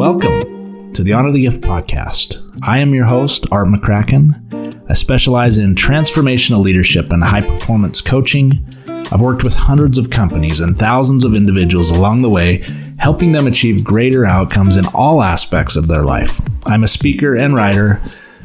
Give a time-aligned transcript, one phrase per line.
[0.00, 2.42] Welcome to the Honor the Gift podcast.
[2.62, 4.88] I am your host, Art McCracken.
[4.88, 8.64] I specialize in transformational leadership and high performance coaching.
[8.88, 12.62] I've worked with hundreds of companies and thousands of individuals along the way,
[12.98, 16.40] helping them achieve greater outcomes in all aspects of their life.
[16.66, 18.00] I'm a speaker and writer,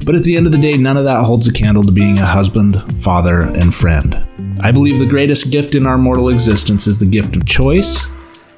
[0.06, 2.20] but at the end of the day, none of that holds a candle to being
[2.20, 4.26] a husband, father, and friend.
[4.60, 8.08] I believe the greatest gift in our mortal existence is the gift of choice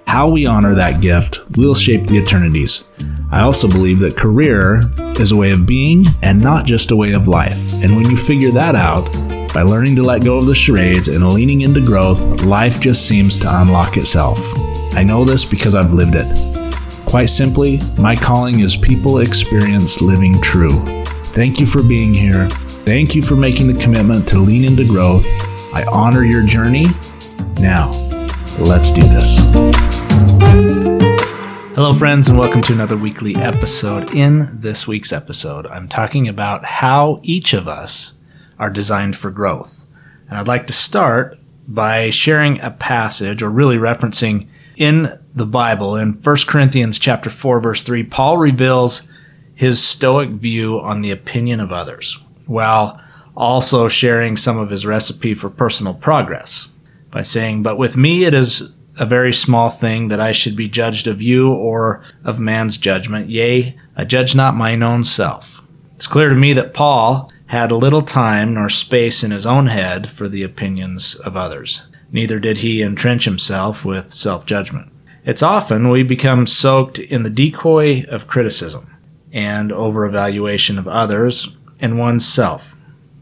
[0.07, 2.85] how we honor that gift will shape the eternities.
[3.29, 4.81] I also believe that career
[5.19, 7.73] is a way of being and not just a way of life.
[7.75, 9.11] And when you figure that out,
[9.53, 13.37] by learning to let go of the charades and leaning into growth, life just seems
[13.39, 14.39] to unlock itself.
[14.93, 16.73] I know this because I've lived it.
[17.05, 20.79] Quite simply, my calling is people experience living true.
[21.33, 22.47] Thank you for being here.
[22.85, 25.25] Thank you for making the commitment to lean into growth.
[25.73, 26.85] I honor your journey.
[27.59, 27.91] Now,
[28.59, 29.96] let's do this.
[31.75, 34.13] Hello, friends, and welcome to another weekly episode.
[34.13, 38.13] In this week's episode, I'm talking about how each of us
[38.57, 39.85] are designed for growth.
[40.27, 45.95] And I'd like to start by sharing a passage, or really referencing in the Bible,
[45.95, 49.07] in 1 Corinthians chapter 4, verse 3, Paul reveals
[49.53, 53.01] his stoic view on the opinion of others, while
[53.35, 56.69] also sharing some of his recipe for personal progress
[57.11, 60.67] by saying, But with me it is a very small thing that I should be
[60.67, 63.29] judged of you or of man's judgment.
[63.29, 65.61] Yea, I judge not mine own self.
[65.95, 70.11] It's clear to me that Paul had little time nor space in his own head
[70.11, 71.83] for the opinions of others.
[72.11, 74.91] Neither did he entrench himself with self judgment.
[75.23, 78.95] It's often we become soaked in the decoy of criticism
[79.33, 81.49] and over evaluation of others
[81.79, 82.77] and oneself.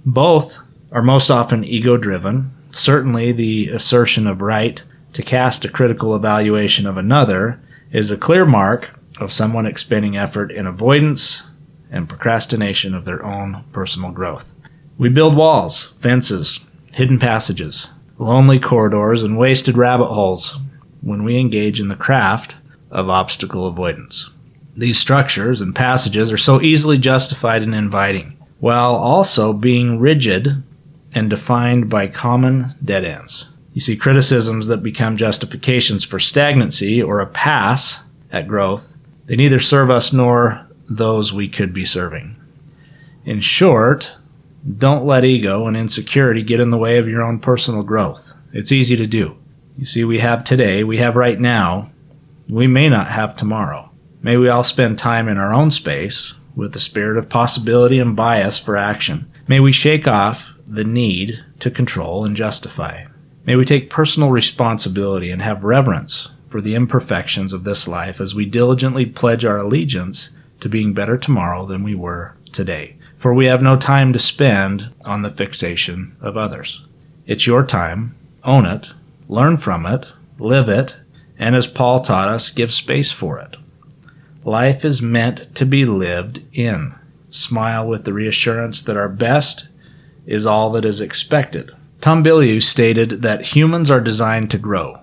[0.06, 0.60] Both
[0.92, 2.52] are most often ego driven.
[2.70, 4.84] Certainly, the assertion of right
[5.16, 10.52] to cast a critical evaluation of another is a clear mark of someone expending effort
[10.52, 11.44] in avoidance
[11.90, 14.54] and procrastination of their own personal growth.
[14.98, 16.60] We build walls, fences,
[16.92, 20.60] hidden passages, lonely corridors, and wasted rabbit holes
[21.00, 22.56] when we engage in the craft
[22.92, 24.32] of obstacle avoidance.
[24.76, 30.62] These structures and passages are so easily justified and inviting, while also being rigid
[31.14, 33.48] and defined by common dead ends.
[33.76, 38.96] You see criticisms that become justifications for stagnancy or a pass at growth.
[39.26, 42.38] They neither serve us nor those we could be serving.
[43.26, 44.14] In short,
[44.78, 48.32] don't let ego and insecurity get in the way of your own personal growth.
[48.54, 49.38] It's easy to do.
[49.78, 51.92] You see, we have today, we have right now,
[52.48, 53.92] we may not have tomorrow.
[54.22, 58.16] May we all spend time in our own space with the spirit of possibility and
[58.16, 59.30] bias for action.
[59.50, 63.08] May we shake off the need to control and justify.
[63.46, 68.34] May we take personal responsibility and have reverence for the imperfections of this life as
[68.34, 72.96] we diligently pledge our allegiance to being better tomorrow than we were today.
[73.18, 76.88] For we have no time to spend on the fixation of others.
[77.28, 78.16] It's your time.
[78.44, 78.90] Own it.
[79.30, 80.08] Learn from it.
[80.40, 80.96] Live it.
[81.38, 83.58] And as Paul taught us, give space for it.
[84.44, 86.96] Life is meant to be lived in.
[87.30, 89.68] Smile with the reassurance that our best
[90.26, 91.72] is all that is expected
[92.06, 95.00] Tom Bilyeu stated that humans are designed to grow.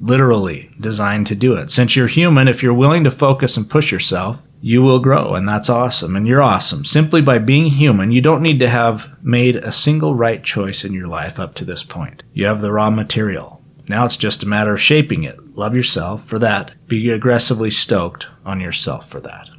[0.00, 1.72] Literally designed to do it.
[1.72, 5.48] Since you're human, if you're willing to focus and push yourself, you will grow, and
[5.48, 6.84] that's awesome, and you're awesome.
[6.84, 10.92] Simply by being human, you don't need to have made a single right choice in
[10.92, 12.22] your life up to this point.
[12.32, 13.60] You have the raw material.
[13.88, 15.56] Now it's just a matter of shaping it.
[15.56, 16.76] Love yourself for that.
[16.86, 19.50] Be aggressively stoked on yourself for that.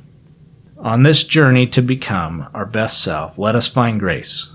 [0.77, 4.51] On this journey to become our best self, let us find grace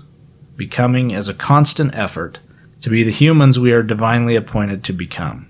[0.55, 2.39] becoming as a constant effort
[2.81, 5.49] to be the humans we are divinely appointed to become.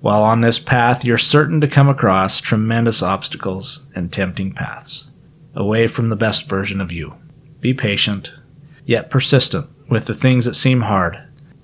[0.00, 5.08] While on this path, you're certain to come across tremendous obstacles and tempting paths
[5.54, 7.14] away from the best version of you.
[7.60, 8.30] Be patient,
[8.84, 11.22] yet persistent with the things that seem hard,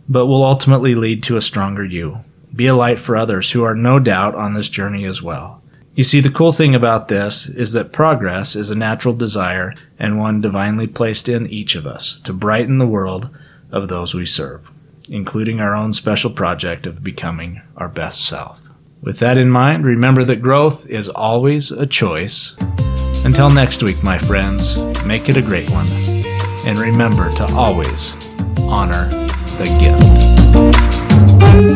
[0.09, 2.19] but will ultimately lead to a stronger you.
[2.55, 5.60] Be a light for others who are no doubt on this journey as well.
[6.01, 10.19] You see, the cool thing about this is that progress is a natural desire and
[10.19, 13.29] one divinely placed in each of us to brighten the world
[13.71, 14.71] of those we serve,
[15.11, 18.63] including our own special project of becoming our best self.
[19.03, 22.57] With that in mind, remember that growth is always a choice.
[23.23, 25.87] Until next week, my friends, make it a great one.
[26.65, 28.17] And remember to always
[28.61, 29.11] honor
[29.59, 31.70] the gift.